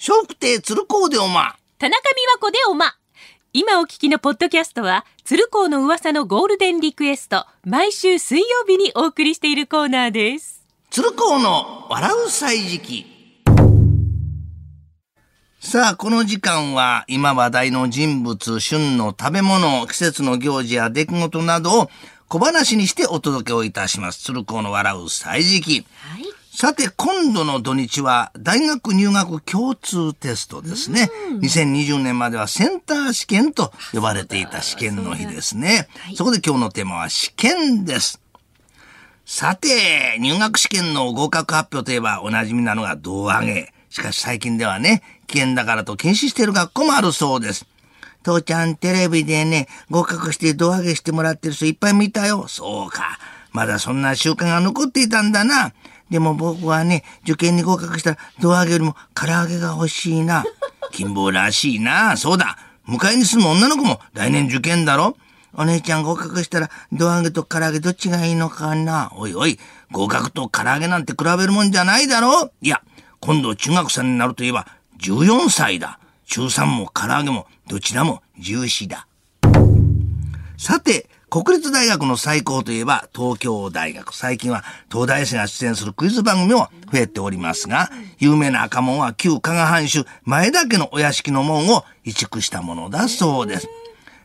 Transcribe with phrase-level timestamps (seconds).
[0.00, 1.56] 笑福亭鶴光でおま。
[1.76, 2.94] 田中美和子でおま。
[3.52, 10.64] 今お聞きのポッドキャストは、鶴光の噂のゴールデンリクエスト、毎週水曜日にお送りしているコーナーです。
[10.90, 13.06] 鶴光の笑う歳時記。
[15.58, 21.90] さあ、この時間は今話題の人物、旬の食べ物、季節の行事や出来事などを
[22.28, 24.22] 小話にしてお届けをいたします。
[24.22, 25.86] 鶴光の笑う歳時記。
[25.96, 26.37] はい。
[26.50, 31.08] さて、今度の土日は大学入学共通テストですね。
[31.40, 35.88] 2020年まではセンター試験と呼ばれていた試験の日ですね。
[36.16, 38.20] そこで今日のテーマは試験です。
[39.24, 43.72] さて、入学試験の合格発表といえばおなじみなのが胴上げ。
[43.90, 47.66] しかし最近ではね、危険だからと禁止している学校もあるそうです。
[48.24, 52.48] 父ちゃんテレビでね、合格して胴上げしてもらってる人いっぱい見たよ。
[52.48, 53.18] そうか。
[53.52, 55.72] まだそんな習慣が残っていたんだな。
[56.10, 60.44] でも僕はね、受験に合格したら胴上げよりも唐揚げが欲しいな。
[60.92, 62.16] 金棒らしいな。
[62.16, 62.56] そうだ。
[62.88, 65.16] 迎えに住む女の子も来年受験だろ
[65.52, 69.58] お姉ちゃん合格したら胴上げと唐揚げどっちがいいのかなおいおい、
[69.90, 72.82] 合格と唐揚げなんて比べるもんじゃないだろいや、
[73.20, 74.66] 今度中学生になるといえば
[75.00, 75.98] 14歳だ。
[76.26, 79.06] 中3も唐揚げもどちらも重視だ。
[80.56, 84.14] さて、国立大学の最高といえば東京大学。
[84.14, 93.68] 最近は東大生が出演するクイズ番組も増えておりますが、有名な赤門は旧加賀藩主前田家のお屋敷の門を移築したものだそうです。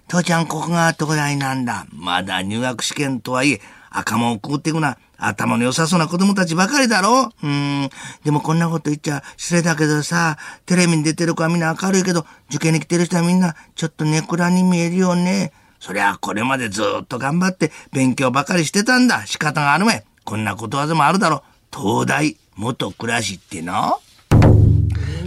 [0.07, 1.87] 父ちゃん、ここが東大なんだ。
[1.91, 4.97] まだ入学試験とはいえ、赤門をくぐっていくな。
[5.17, 7.89] 頭の良さそうな子供たちばかりだろうーん。
[8.23, 15.51] でもこんなこと言っちゃ失礼だけどさ、テレビに出てる子はみんな明るいけど、受験に来てる人はみんなちょっとネクラに見えるよね。
[15.83, 19.25] そりゃこれまでずっと頑張って勉強ばかりしてたんだ。
[19.25, 20.05] 仕方があるめ。
[20.23, 21.77] こんなことわざもあるだろう。
[21.77, 23.97] 東大元暮らしってな。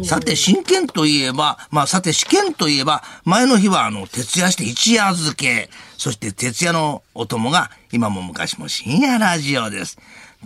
[0.02, 5.68] さて、真剣といえば、まあ、さて、試験といえば、前の日は、あの、徹夜して一夜漬け。
[5.98, 9.98] そして、徹夜のお供が、今も昔も深夜ラジオです。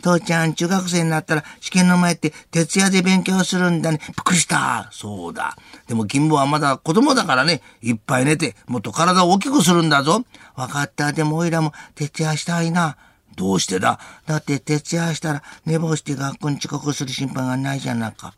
[0.02, 4.00] 父ちゃん、中学生になったら、試験の前って、徹夜で勉強するんだね。
[4.06, 4.88] びっくりした。
[4.92, 5.56] そうだ。
[5.88, 10.24] でも、金坊はまだ子供だからね、いっぱい寝て、もっと体を大きくするんだぞ。
[10.54, 11.12] わかった。
[11.12, 12.96] でも、おいらも、徹夜したいな。
[13.36, 13.98] どうしてだ？
[14.26, 18.34] だって、徹夜したら、寝坊して学校に遅刻する心配がないじゃなか。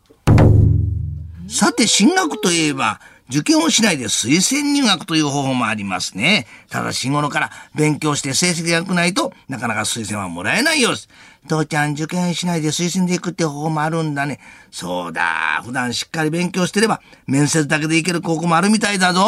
[1.49, 6.45] さて、進学といえば、受験をしないで推薦入学という方法もありますね。
[6.69, 11.09] ただし頃から勉強して成績が良くないとなかなか推薦はもらえないようです。
[11.47, 14.39] 父ちゃん受験しないで推薦で行くって方法もあるんだね。
[14.71, 15.61] そうだ。
[15.63, 19.21] 普段しっかり勉強してれば面接だけで行ける高校もあるみたいだぞ。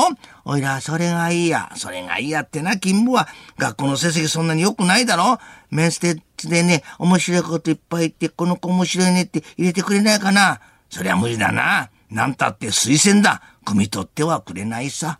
[0.45, 1.71] おいら、それがいいや。
[1.75, 3.27] それがいいやってな、金坊は
[3.57, 5.39] 学校の成績そんなに良くないだろ
[5.71, 10.61] 面接でね、面白いこといっぱい言って、この子面白いねって入れてくれないかな。
[10.89, 11.89] そりゃ無理だな。
[12.09, 13.41] なんたって推薦だ。
[13.65, 15.19] 汲み取ってはくれないさ。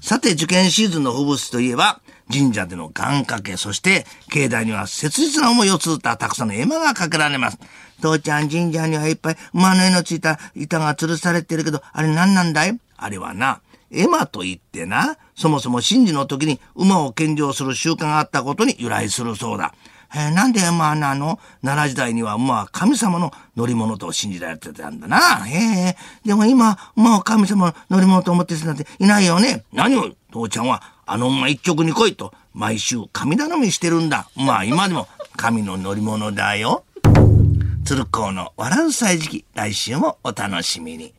[0.00, 2.00] さて、受験シーズンの風物詩といえば、
[2.32, 7.58] 神社での願掛け、そして、境内には切実な思いをつづったたくさんの絵馬がかけられます。
[8.00, 12.78] 父ちゃん、神社にはいっぱい馬の絵のついた板が吊るされてるけど、あれ何なんだい？
[12.96, 13.60] あれはな、
[13.90, 19.74] 絵馬と言ってな、そもそも神事の時に馬を献上する習慣があったことに由来するそうだ。
[20.14, 25.44] えーなんで馬なの奈良時代には馬は神様の乗り物と信じられてたんだな。
[25.46, 25.96] へえ。
[26.24, 29.64] でも今、馬を神様の乗り物と思ってる人なんていないよね。
[29.72, 34.28] 何を父ちゃんはあの馬一直に来いと毎週神頼みしてるんだ。
[34.36, 36.84] まあ今でも神の乗り物だよ。
[37.84, 41.14] 鶴光の笑う歳時期、来週もお楽しみに。